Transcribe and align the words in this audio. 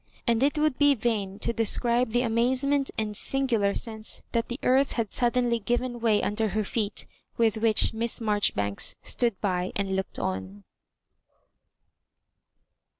And 0.25 0.41
it 0.41 0.57
would 0.57 0.79
be 0.79 0.95
vain 0.95 1.37
to 1.41 1.53
describe 1.53 2.09
the 2.09 2.23
amazement 2.23 2.89
and 2.97 3.15
singular 3.15 3.75
sense 3.75 4.23
that 4.31 4.47
the 4.47 4.59
earth 4.63 4.93
had 4.93 5.13
suddenly 5.13 5.59
given 5.59 5.99
way 5.99 6.23
under 6.23 6.47
her 6.57 6.63
feet, 6.63 7.05
with 7.37 7.57
which 7.57 7.93
Miss 7.93 8.19
Marjoribanks 8.19 8.95
stood 9.03 9.39
by 9.41 9.71
and 9.75 9.95
looked 9.95 10.17
on. 10.17 10.63